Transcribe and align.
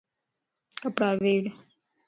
ڪپڙا 0.81 1.09
ويڙھ 1.21 1.49